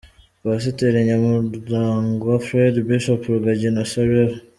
Pasiteri 0.43 0.99
Nyamurangwa 1.07 2.33
Fred, 2.45 2.75
Bishop 2.87 3.21
Rugagi 3.33 3.65
Innocent, 3.69 4.09
Rev. 4.11 4.31